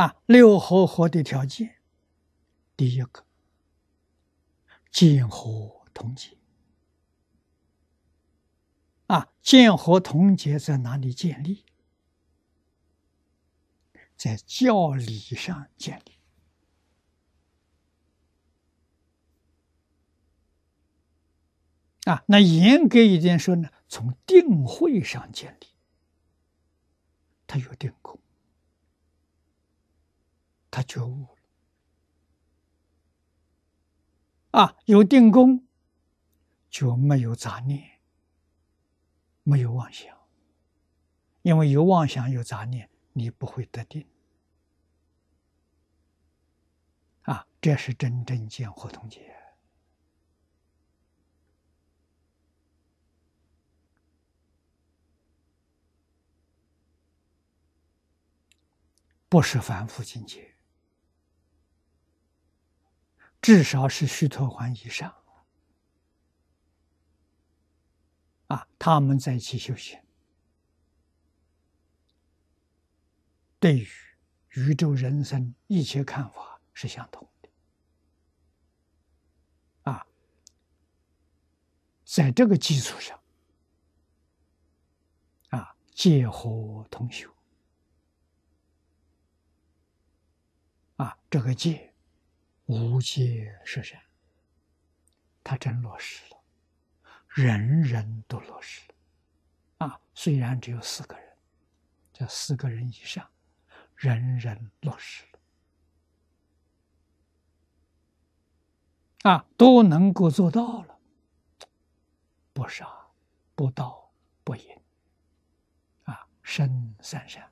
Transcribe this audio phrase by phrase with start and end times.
[0.00, 1.76] 啊，六合合的条件，
[2.74, 3.26] 第一个，
[4.90, 6.38] 见合同结。
[9.08, 11.66] 啊，见合同结在哪里建立？
[14.16, 16.12] 在教理上建立。
[22.10, 25.66] 啊，那严格一点说呢，从定慧上建立，
[27.46, 28.18] 他有定功，
[30.70, 31.36] 他觉悟了。
[34.52, 35.66] 啊，有定功，
[36.68, 38.00] 就没有杂念，
[39.42, 40.16] 没有妄想，
[41.42, 44.06] 因为有妄想有杂念，你不会得定。
[47.22, 49.36] 啊，这是真正见合同解。
[59.28, 60.56] 不是凡夫境界，
[63.40, 65.14] 至少是须陀洹以上
[68.48, 68.68] 啊！
[68.78, 70.00] 他们在一起修行，
[73.58, 73.88] 对于
[74.50, 77.48] 宇宙人生一切看法是相同的
[79.90, 80.06] 啊！
[82.04, 83.20] 在这个基础上，
[85.50, 87.32] 啊，戒和同修。
[90.96, 91.89] 啊，这个戒，
[92.70, 94.00] 无戒是善，
[95.42, 96.40] 他真落实了，
[97.26, 98.94] 人人都落实了。
[99.88, 101.36] 啊，虽然只有四个人，
[102.12, 103.28] 这四个人以上，
[103.96, 105.24] 人人落实
[109.24, 109.32] 了。
[109.32, 111.00] 啊，都能够做到了，
[112.52, 112.88] 不杀，
[113.56, 114.12] 不盗，
[114.44, 114.80] 不淫，
[116.04, 117.50] 啊，身三善，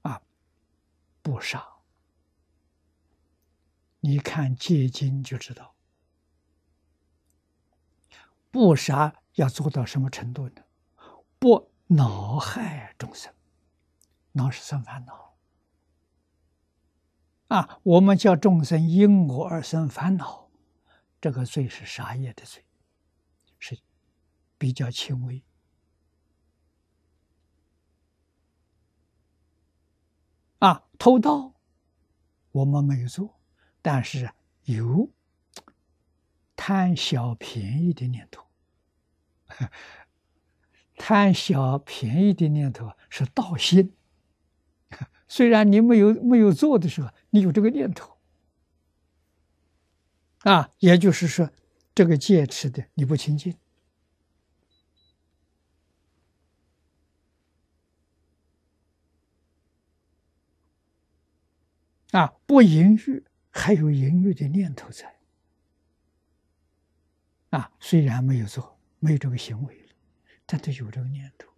[0.00, 0.22] 啊，
[1.20, 1.69] 不杀。
[4.10, 5.76] 你看《戒经》就知道，
[8.50, 10.64] 不杀要做到什么程度呢？
[11.38, 13.32] 不恼害众生，
[14.32, 15.36] 恼是生烦恼
[17.46, 17.78] 啊！
[17.84, 20.50] 我们叫众生因我而生烦恼，
[21.20, 22.64] 这个罪是杀业的罪，
[23.60, 23.78] 是
[24.58, 25.44] 比较轻微
[30.58, 30.82] 啊。
[30.98, 31.54] 偷盗
[32.50, 33.39] 我们没有做。
[33.82, 34.30] 但是
[34.64, 35.10] 有
[36.56, 38.44] 贪小便宜的念头，
[40.96, 43.94] 贪小便宜的念头是道心。
[45.28, 48.16] 虽然你没有没有做的时候，你有这个念头
[50.40, 51.50] 啊，也就是说，
[51.94, 53.54] 这个戒持的你不清净
[62.12, 63.24] 啊，不淫欲。
[63.50, 65.18] 还有淫欲的念头在
[67.50, 69.94] 啊，虽然没有做，没有这个行为了，
[70.46, 71.48] 但他有这个念头，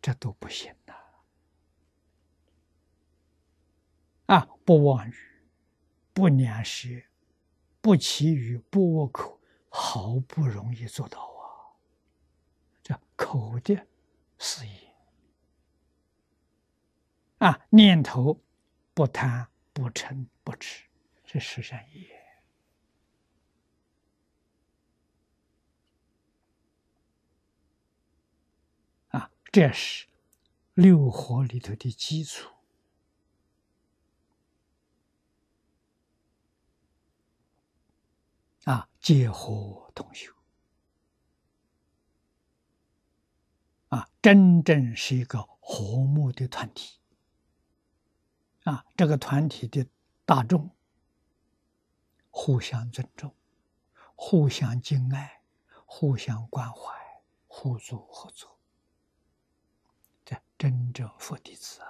[0.00, 0.94] 这都不行呐！
[4.26, 5.14] 啊，不妄语，
[6.14, 6.88] 不两舌，
[7.82, 11.76] 不绮语，不恶口，好不容易做到啊！
[12.82, 13.86] 这口的
[14.38, 14.94] 事业
[17.38, 18.40] 啊，念头
[18.94, 19.46] 不贪。
[19.74, 20.84] 不嗔不痴，
[21.24, 22.08] 是十善业
[29.08, 29.32] 啊！
[29.50, 30.06] 这是
[30.74, 32.48] 六合里头的基础
[38.62, 40.32] 啊，结合同修
[43.88, 47.00] 啊，真正是一个和睦的团体。
[48.64, 49.86] 啊，这个团体的
[50.24, 50.70] 大众
[52.30, 53.34] 互相尊重、
[54.14, 55.42] 互相敬爱、
[55.84, 56.94] 互相关怀、
[57.46, 58.58] 互助合作，
[60.24, 61.88] 这真正佛弟子啊！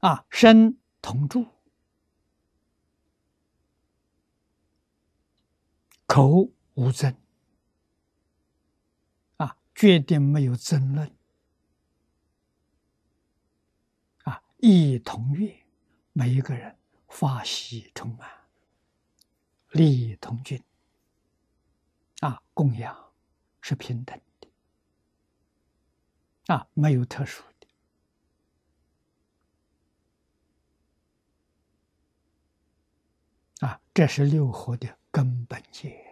[0.00, 1.46] 啊，身同住，
[6.06, 7.16] 口无争，
[9.38, 11.16] 啊，决定没有争论。
[14.58, 15.54] 一同悦，
[16.12, 16.76] 每一个人
[17.08, 18.30] 发喜充满，
[19.70, 20.62] 利益同均。
[22.20, 23.12] 啊，供养
[23.60, 24.48] 是平等的，
[26.46, 27.66] 啊，没有特殊的，
[33.66, 36.05] 啊，这是六合的根本戒。